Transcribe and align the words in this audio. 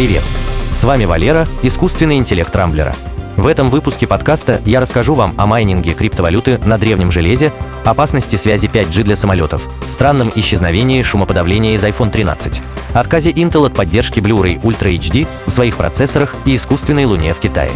Привет! 0.00 0.22
С 0.72 0.82
вами 0.82 1.04
Валера, 1.04 1.46
искусственный 1.62 2.16
интеллект 2.16 2.56
Рамблера. 2.56 2.96
В 3.36 3.46
этом 3.46 3.68
выпуске 3.68 4.06
подкаста 4.06 4.62
я 4.64 4.80
расскажу 4.80 5.12
вам 5.12 5.34
о 5.36 5.44
майнинге 5.44 5.92
криптовалюты 5.92 6.56
на 6.64 6.78
древнем 6.78 7.12
железе, 7.12 7.52
опасности 7.84 8.36
связи 8.36 8.64
5G 8.64 9.02
для 9.02 9.14
самолетов, 9.14 9.68
странном 9.88 10.32
исчезновении 10.34 11.02
шумоподавления 11.02 11.74
из 11.74 11.84
iPhone 11.84 12.10
13, 12.10 12.62
отказе 12.94 13.30
Intel 13.30 13.66
от 13.66 13.74
поддержки 13.74 14.20
Blu-ray 14.20 14.62
Ultra 14.62 14.90
HD 14.90 15.28
в 15.46 15.50
своих 15.50 15.76
процессорах 15.76 16.34
и 16.46 16.56
искусственной 16.56 17.04
луне 17.04 17.34
в 17.34 17.38
Китае. 17.38 17.70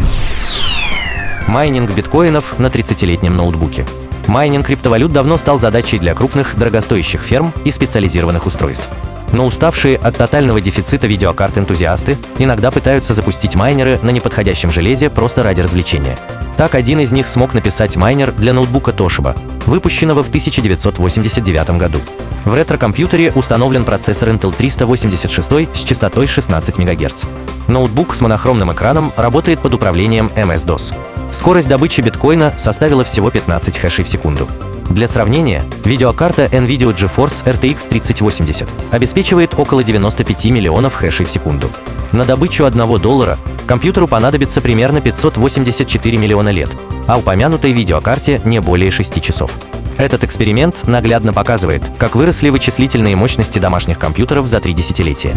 Майнинг 1.47 1.91
биткоинов 1.91 2.57
на 2.57 2.67
30-летнем 2.67 3.37
ноутбуке. 3.37 3.85
Майнинг 4.25 4.65
криптовалют 4.65 5.13
давно 5.13 5.37
стал 5.37 5.59
задачей 5.59 5.99
для 5.99 6.15
крупных, 6.15 6.57
дорогостоящих 6.57 7.21
ферм 7.21 7.53
и 7.65 7.69
специализированных 7.69 8.47
устройств. 8.47 8.89
Но 9.35 9.45
уставшие 9.45 9.97
от 9.97 10.15
тотального 10.15 10.61
дефицита 10.61 11.07
видеокарт 11.07 11.57
энтузиасты 11.57 12.17
иногда 12.39 12.71
пытаются 12.71 13.13
запустить 13.13 13.53
майнеры 13.53 13.99
на 14.01 14.11
неподходящем 14.11 14.71
железе 14.71 15.09
просто 15.09 15.43
ради 15.43 15.59
развлечения. 15.59 16.17
Так 16.55 16.73
один 16.73 17.01
из 17.01 17.11
них 17.11 17.27
смог 17.27 17.53
написать 17.53 17.97
майнер 17.97 18.31
для 18.31 18.53
ноутбука 18.53 18.91
Toshiba, 18.91 19.37
выпущенного 19.65 20.23
в 20.23 20.29
1989 20.29 21.71
году. 21.71 21.99
В 22.45 22.53
ретро-компьютере 22.53 23.33
установлен 23.35 23.83
процессор 23.83 24.29
Intel 24.29 24.55
386 24.55 25.75
с 25.75 25.83
частотой 25.83 26.27
16 26.27 26.77
МГц. 26.77 27.23
Ноутбук 27.67 28.15
с 28.15 28.21
монохромным 28.21 28.71
экраном 28.71 29.11
работает 29.17 29.59
под 29.59 29.73
управлением 29.73 30.31
MS-DOS. 30.37 30.93
Скорость 31.35 31.67
добычи 31.67 31.99
биткоина 31.99 32.53
составила 32.57 33.03
всего 33.03 33.29
15 33.29 33.77
хэшей 33.77 34.05
в 34.05 34.09
секунду. 34.09 34.47
Для 34.89 35.05
сравнения, 35.09 35.63
видеокарта 35.83 36.45
NVIDIA 36.45 36.95
GeForce 36.95 37.43
RTX 37.43 37.89
3080 37.89 38.69
обеспечивает 38.91 39.53
около 39.59 39.83
95 39.83 40.45
миллионов 40.45 40.95
хэшей 40.95 41.25
в 41.25 41.29
секунду. 41.29 41.69
На 42.13 42.23
добычу 42.23 42.63
1 42.63 43.01
доллара 43.01 43.37
компьютеру 43.67 44.07
понадобится 44.07 44.61
примерно 44.61 45.01
584 45.01 46.17
миллиона 46.17 46.49
лет, 46.49 46.69
а 47.05 47.17
упомянутой 47.17 47.73
видеокарте 47.73 48.39
не 48.45 48.61
более 48.61 48.89
6 48.89 49.21
часов. 49.21 49.51
Этот 49.97 50.23
эксперимент 50.23 50.87
наглядно 50.87 51.33
показывает, 51.33 51.83
как 51.97 52.15
выросли 52.15 52.49
вычислительные 52.49 53.17
мощности 53.17 53.59
домашних 53.59 53.99
компьютеров 53.99 54.47
за 54.47 54.61
три 54.61 54.73
десятилетия. 54.73 55.35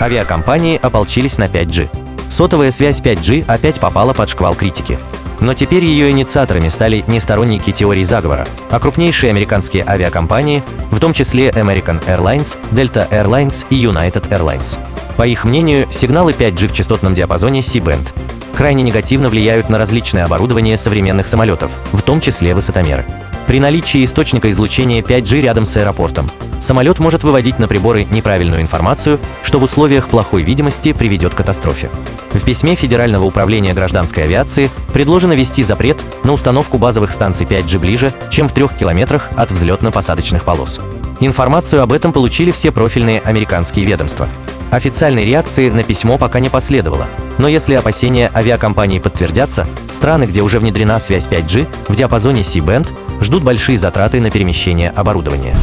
Авиакомпании 0.00 0.80
ополчились 0.82 1.38
на 1.38 1.44
5G. 1.44 2.07
Сотовая 2.30 2.70
связь 2.70 3.00
5G 3.00 3.44
опять 3.46 3.80
попала 3.80 4.12
под 4.12 4.28
шквал 4.28 4.54
критики. 4.54 4.98
Но 5.40 5.54
теперь 5.54 5.84
ее 5.84 6.10
инициаторами 6.10 6.68
стали 6.68 7.04
не 7.06 7.20
сторонники 7.20 7.70
теории 7.70 8.02
заговора, 8.02 8.46
а 8.70 8.80
крупнейшие 8.80 9.30
американские 9.30 9.84
авиакомпании, 9.86 10.62
в 10.90 10.98
том 10.98 11.12
числе 11.12 11.50
American 11.50 12.04
Airlines, 12.06 12.56
Delta 12.72 13.08
Airlines 13.10 13.64
и 13.70 13.76
United 13.84 14.28
Airlines. 14.30 14.76
По 15.16 15.26
их 15.26 15.44
мнению, 15.44 15.86
сигналы 15.92 16.32
5G 16.32 16.68
в 16.68 16.72
частотном 16.72 17.14
диапазоне 17.14 17.62
C-band 17.62 18.08
крайне 18.56 18.82
негативно 18.82 19.28
влияют 19.28 19.68
на 19.68 19.78
различное 19.78 20.24
оборудование 20.24 20.76
современных 20.76 21.28
самолетов, 21.28 21.70
в 21.92 22.02
том 22.02 22.20
числе 22.20 22.54
высотомеры. 22.54 23.04
При 23.46 23.60
наличии 23.60 24.04
источника 24.04 24.50
излучения 24.50 25.00
5G 25.00 25.40
рядом 25.40 25.64
с 25.64 25.76
аэропортом 25.76 26.28
самолет 26.60 26.98
может 26.98 27.24
выводить 27.24 27.58
на 27.58 27.68
приборы 27.68 28.04
неправильную 28.04 28.62
информацию, 28.62 29.18
что 29.42 29.58
в 29.58 29.64
условиях 29.64 30.08
плохой 30.08 30.42
видимости 30.42 30.92
приведет 30.92 31.34
к 31.34 31.36
катастрофе. 31.38 31.90
В 32.32 32.44
письме 32.44 32.74
Федерального 32.74 33.24
управления 33.24 33.74
гражданской 33.74 34.24
авиации 34.24 34.70
предложено 34.92 35.32
ввести 35.32 35.62
запрет 35.62 35.98
на 36.24 36.32
установку 36.32 36.78
базовых 36.78 37.12
станций 37.12 37.46
5G 37.46 37.78
ближе, 37.78 38.12
чем 38.30 38.48
в 38.48 38.52
трех 38.52 38.76
километрах 38.76 39.30
от 39.36 39.50
взлетно-посадочных 39.50 40.44
полос. 40.44 40.80
Информацию 41.20 41.82
об 41.82 41.92
этом 41.92 42.12
получили 42.12 42.50
все 42.50 42.70
профильные 42.70 43.20
американские 43.20 43.84
ведомства. 43.84 44.28
Официальной 44.70 45.24
реакции 45.24 45.70
на 45.70 45.82
письмо 45.82 46.18
пока 46.18 46.40
не 46.40 46.50
последовало, 46.50 47.08
но 47.38 47.48
если 47.48 47.74
опасения 47.74 48.30
авиакомпаний 48.34 49.00
подтвердятся, 49.00 49.66
страны, 49.90 50.24
где 50.24 50.42
уже 50.42 50.60
внедрена 50.60 51.00
связь 51.00 51.26
5G 51.26 51.66
в 51.88 51.96
диапазоне 51.96 52.44
C-band, 52.44 52.88
ждут 53.22 53.42
большие 53.42 53.78
затраты 53.78 54.20
на 54.20 54.30
перемещение 54.30 54.90
оборудования 54.90 55.56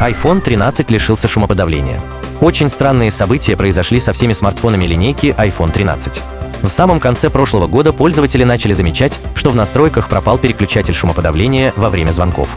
iPhone 0.00 0.40
13 0.40 0.90
лишился 0.90 1.26
шумоподавления. 1.26 2.00
Очень 2.40 2.70
странные 2.70 3.10
события 3.10 3.56
произошли 3.56 3.98
со 3.98 4.12
всеми 4.12 4.32
смартфонами 4.32 4.84
линейки 4.84 5.34
iPhone 5.36 5.72
13. 5.72 6.20
В 6.62 6.68
самом 6.68 7.00
конце 7.00 7.30
прошлого 7.30 7.66
года 7.66 7.92
пользователи 7.92 8.44
начали 8.44 8.74
замечать, 8.74 9.18
что 9.34 9.50
в 9.50 9.56
настройках 9.56 10.08
пропал 10.08 10.38
переключатель 10.38 10.94
шумоподавления 10.94 11.72
во 11.76 11.90
время 11.90 12.12
звонков. 12.12 12.48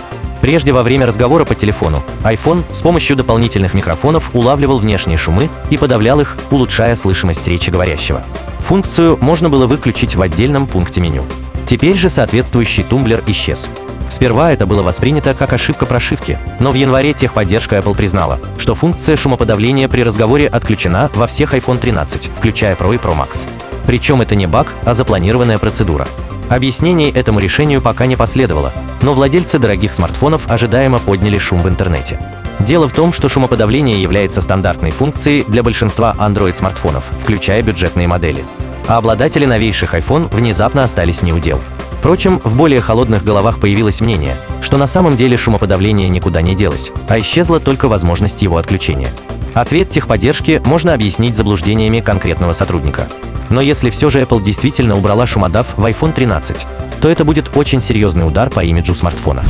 Прежде 0.42 0.72
во 0.72 0.84
время 0.84 1.08
разговора 1.08 1.46
по 1.46 1.56
телефону 1.56 2.04
iPhone 2.24 2.64
с 2.74 2.82
помощью 2.82 3.16
дополнительных 3.16 3.74
микрофонов 3.74 4.32
улавливал 4.34 4.78
внешние 4.78 5.18
шумы 5.18 5.50
и 5.72 5.78
подавлял 5.78 6.20
их, 6.20 6.38
улучшая 6.52 6.96
слышимость 6.96 7.48
речи 7.48 7.72
говорящего. 7.72 8.24
Функцию 8.60 9.18
можно 9.20 9.50
было 9.50 9.66
выключить 9.66 10.16
в 10.16 10.22
отдельном 10.22 10.68
пункте 10.68 11.02
меню. 11.02 11.26
Теперь 11.68 11.98
же 11.98 12.10
соответствующий 12.10 12.84
тумблер 12.84 13.24
исчез. 13.28 13.68
Сперва 14.12 14.52
это 14.52 14.68
было 14.68 14.84
воспринято 14.84 15.34
как 15.34 15.54
ошибка 15.54 15.86
прошивки, 15.86 16.38
но 16.60 16.72
в 16.72 16.76
январе 16.76 17.14
техподдержка 17.14 17.78
Apple 17.78 17.96
признала, 17.96 18.40
что 18.58 18.76
функция 18.76 19.16
шумоподавления 19.16 19.88
при 19.88 20.04
разговоре 20.04 20.48
отключена 20.48 21.10
во 21.16 21.28
всех 21.28 21.54
iPhone 21.54 21.80
13, 21.80 22.30
включая 22.36 22.76
Pro 22.76 22.94
и 22.94 22.98
Pro 22.98 23.18
Max. 23.18 23.48
Причем 23.88 24.22
это 24.22 24.36
не 24.36 24.48
баг, 24.48 24.68
а 24.84 24.94
запланированная 24.94 25.58
процедура. 25.58 26.08
Объяснений 26.50 27.10
этому 27.10 27.40
решению 27.40 27.82
пока 27.82 28.06
не 28.06 28.18
последовало, 28.18 28.74
но 29.02 29.14
владельцы 29.14 29.58
дорогих 29.58 29.94
смартфонов 29.94 30.52
ожидаемо 30.52 31.00
подняли 31.00 31.38
шум 31.38 31.62
в 31.62 31.70
интернете. 31.70 32.20
Дело 32.60 32.90
в 32.90 32.94
том, 32.94 33.14
что 33.14 33.30
шумоподавление 33.30 34.02
является 34.02 34.42
стандартной 34.42 34.92
функцией 34.92 35.46
для 35.48 35.64
большинства 35.64 36.14
Android-смартфонов, 36.20 37.06
включая 37.24 37.62
бюджетные 37.64 38.10
модели. 38.10 38.44
А 38.88 38.98
обладатели 38.98 39.46
новейших 39.46 39.96
iPhone 39.96 40.28
внезапно 40.36 40.84
остались 40.84 41.22
неудел. 41.22 41.62
Впрочем, 42.02 42.42
в 42.44 42.58
более 42.58 42.82
холодных 42.82 43.24
головах 43.24 43.60
появилось 43.60 44.02
мнение, 44.02 44.36
что 44.64 44.78
на 44.78 44.88
самом 44.88 45.16
деле 45.16 45.38
шумоподавление 45.38 46.10
никуда 46.10 46.42
не 46.42 46.56
делось, 46.56 46.90
а 47.08 47.20
исчезла 47.20 47.60
только 47.60 47.88
возможность 47.88 48.42
его 48.42 48.58
отключения. 48.58 49.12
Ответ 49.54 49.92
техподдержки 49.92 50.64
можно 50.66 50.96
объяснить 50.96 51.38
заблуждениями 51.38 52.00
конкретного 52.00 52.54
сотрудника. 52.54 53.08
Но 53.52 53.62
если 53.62 53.92
все 53.92 54.10
же 54.10 54.20
Apple 54.20 54.42
действительно 54.42 54.98
убрала 54.98 55.28
шумодав 55.28 55.78
в 55.78 55.86
iPhone 55.86 56.12
13, 56.12 56.66
то 57.04 57.08
это 57.08 57.24
будет 57.24 57.56
очень 57.56 57.84
серьезный 57.84 58.26
удар 58.26 58.50
по 58.50 58.62
имиджу 58.62 58.96
смартфона. 58.96 59.44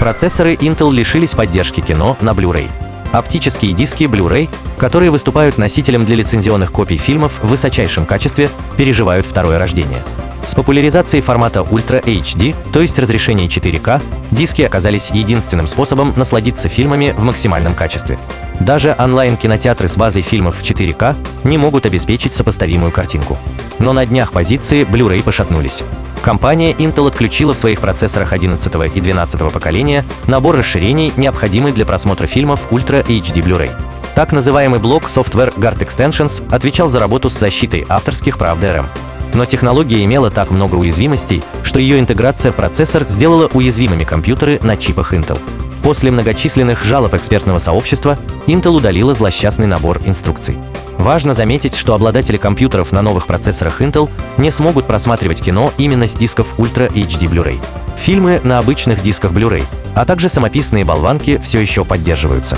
Процессоры 0.00 0.54
Intel 0.54 0.92
лишились 0.92 1.30
поддержки 1.30 1.80
кино 1.80 2.16
на 2.22 2.30
Blu-ray. 2.30 2.66
Оптические 3.12 3.72
диски 3.72 4.02
Blu-ray, 4.02 4.48
которые 4.78 5.12
выступают 5.12 5.58
носителем 5.58 6.04
для 6.06 6.16
лицензионных 6.16 6.72
копий 6.72 6.96
фильмов 6.96 7.38
в 7.40 7.46
высочайшем 7.46 8.04
качестве, 8.04 8.50
переживают 8.76 9.24
второе 9.26 9.60
рождение– 9.60 10.02
с 10.46 10.54
популяризацией 10.54 11.22
формата 11.22 11.60
Ultra 11.60 12.02
HD, 12.02 12.54
то 12.72 12.80
есть 12.80 12.98
разрешения 12.98 13.46
4К, 13.46 14.00
диски 14.30 14.62
оказались 14.62 15.10
единственным 15.10 15.66
способом 15.66 16.12
насладиться 16.16 16.68
фильмами 16.68 17.14
в 17.16 17.22
максимальном 17.22 17.74
качестве. 17.74 18.18
Даже 18.60 18.94
онлайн-кинотеатры 18.98 19.88
с 19.88 19.96
базой 19.96 20.22
фильмов 20.22 20.56
в 20.56 20.62
4К 20.62 21.16
не 21.44 21.58
могут 21.58 21.86
обеспечить 21.86 22.34
сопоставимую 22.34 22.92
картинку. 22.92 23.38
Но 23.78 23.92
на 23.92 24.06
днях 24.06 24.32
позиции 24.32 24.84
Blu-ray 24.84 25.22
пошатнулись. 25.22 25.82
Компания 26.22 26.72
Intel 26.72 27.08
отключила 27.08 27.52
в 27.54 27.58
своих 27.58 27.80
процессорах 27.80 28.32
11 28.32 28.96
и 28.96 29.00
12 29.00 29.52
поколения 29.52 30.04
набор 30.26 30.56
расширений, 30.56 31.12
необходимый 31.16 31.72
для 31.72 31.84
просмотра 31.84 32.26
фильмов 32.26 32.60
Ultra 32.70 33.04
HD 33.04 33.42
Blu-ray. 33.42 33.70
Так 34.14 34.32
называемый 34.32 34.78
блок 34.78 35.10
Software 35.14 35.52
Guard 35.56 35.78
Extensions 35.80 36.42
отвечал 36.50 36.88
за 36.88 37.00
работу 37.00 37.28
с 37.30 37.38
защитой 37.38 37.84
авторских 37.88 38.38
прав 38.38 38.58
DRM. 38.58 38.86
Но 39.34 39.44
технология 39.44 40.04
имела 40.04 40.30
так 40.30 40.50
много 40.50 40.76
уязвимостей, 40.76 41.42
что 41.64 41.78
ее 41.78 41.98
интеграция 41.98 42.52
в 42.52 42.54
процессор 42.54 43.04
сделала 43.08 43.50
уязвимыми 43.52 44.04
компьютеры 44.04 44.60
на 44.62 44.76
чипах 44.76 45.12
Intel. 45.12 45.38
После 45.82 46.10
многочисленных 46.10 46.82
жалоб 46.84 47.12
экспертного 47.14 47.58
сообщества 47.58 48.16
Intel 48.46 48.70
удалила 48.70 49.12
злосчастный 49.12 49.66
набор 49.66 50.00
инструкций. 50.06 50.56
Важно 50.98 51.34
заметить, 51.34 51.74
что 51.76 51.94
обладатели 51.94 52.38
компьютеров 52.38 52.92
на 52.92 53.02
новых 53.02 53.26
процессорах 53.26 53.82
Intel 53.82 54.08
не 54.38 54.50
смогут 54.50 54.86
просматривать 54.86 55.42
кино 55.42 55.72
именно 55.76 56.06
с 56.06 56.14
дисков 56.14 56.46
Ultra 56.56 56.90
HD 56.90 57.28
Blu-ray. 57.28 57.60
Фильмы 57.98 58.40
на 58.44 58.58
обычных 58.58 59.02
дисках 59.02 59.32
Blu-ray, 59.32 59.64
а 59.94 60.04
также 60.06 60.28
самописные 60.28 60.84
болванки 60.84 61.38
все 61.42 61.58
еще 61.60 61.84
поддерживаются. 61.84 62.56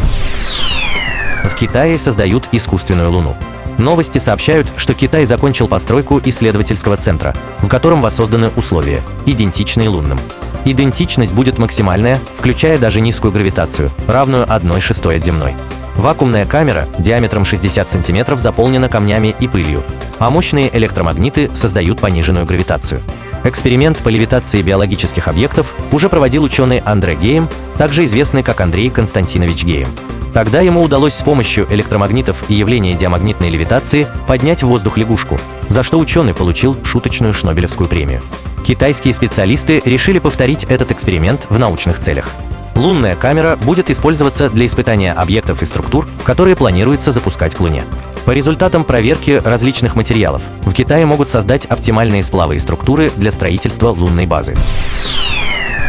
В 1.44 1.54
Китае 1.56 1.98
создают 1.98 2.44
искусственную 2.52 3.10
Луну. 3.10 3.34
Новости 3.78 4.18
сообщают, 4.18 4.68
что 4.76 4.94
Китай 4.94 5.26
закончил 5.26 5.68
постройку 5.68 6.20
исследовательского 6.24 6.96
центра, 6.96 7.34
в 7.60 7.68
котором 7.68 8.00
воссозданы 8.00 8.50
условия, 8.56 9.02
идентичные 9.26 9.88
лунным. 9.88 10.18
Идентичность 10.64 11.32
будет 11.32 11.58
максимальная, 11.58 12.18
включая 12.36 12.78
даже 12.78 13.00
низкую 13.00 13.32
гравитацию, 13.32 13.90
равную 14.08 14.46
1 14.52 14.80
шестой 14.80 15.16
от 15.16 15.24
земной. 15.24 15.54
Вакуумная 15.96 16.44
камера 16.44 16.88
диаметром 16.98 17.44
60 17.44 17.88
см 17.88 18.36
заполнена 18.36 18.88
камнями 18.88 19.34
и 19.40 19.48
пылью, 19.48 19.82
а 20.18 20.30
мощные 20.30 20.74
электромагниты 20.76 21.50
создают 21.54 22.00
пониженную 22.00 22.46
гравитацию. 22.46 23.00
Эксперимент 23.44 23.98
по 23.98 24.08
левитации 24.08 24.60
биологических 24.60 25.28
объектов 25.28 25.74
уже 25.92 26.08
проводил 26.08 26.42
ученый 26.42 26.78
Андре 26.78 27.14
Гейм, 27.14 27.48
также 27.78 28.04
известный 28.04 28.42
как 28.42 28.60
Андрей 28.60 28.90
Константинович 28.90 29.64
Гейм. 29.64 29.88
Тогда 30.36 30.60
ему 30.60 30.82
удалось 30.82 31.14
с 31.14 31.22
помощью 31.22 31.66
электромагнитов 31.70 32.50
и 32.50 32.54
явления 32.54 32.92
диамагнитной 32.92 33.48
левитации 33.48 34.06
поднять 34.28 34.62
в 34.62 34.66
воздух 34.66 34.98
лягушку, 34.98 35.40
за 35.70 35.82
что 35.82 35.98
ученый 35.98 36.34
получил 36.34 36.76
шуточную 36.84 37.32
Шнобелевскую 37.32 37.88
премию. 37.88 38.20
Китайские 38.66 39.14
специалисты 39.14 39.80
решили 39.86 40.18
повторить 40.18 40.64
этот 40.64 40.92
эксперимент 40.92 41.46
в 41.48 41.58
научных 41.58 42.00
целях. 42.00 42.28
Лунная 42.74 43.16
камера 43.16 43.56
будет 43.56 43.88
использоваться 43.88 44.50
для 44.50 44.66
испытания 44.66 45.14
объектов 45.14 45.62
и 45.62 45.64
структур, 45.64 46.06
которые 46.22 46.54
планируется 46.54 47.12
запускать 47.12 47.54
к 47.54 47.60
Луне. 47.60 47.84
По 48.26 48.32
результатам 48.32 48.84
проверки 48.84 49.40
различных 49.42 49.96
материалов 49.96 50.42
в 50.66 50.74
Китае 50.74 51.06
могут 51.06 51.30
создать 51.30 51.64
оптимальные 51.64 52.22
сплавы 52.22 52.56
и 52.56 52.60
структуры 52.60 53.10
для 53.16 53.32
строительства 53.32 53.88
лунной 53.88 54.26
базы. 54.26 54.54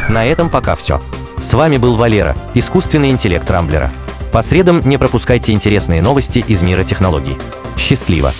На 0.07 0.25
этом 0.25 0.47
пока 0.49 0.77
все. 0.77 1.01
С 1.41 1.53
вами 1.53 1.75
был 1.75 1.97
Валера, 1.97 2.33
искусственный 2.53 3.09
интеллект 3.09 3.51
Рамблера. 3.51 3.91
По 4.31 4.41
средам 4.41 4.81
не 4.85 4.97
пропускайте 4.97 5.51
интересные 5.51 6.01
новости 6.01 6.43
из 6.47 6.61
мира 6.61 6.83
технологий. 6.83 7.37
Счастливо! 7.77 8.31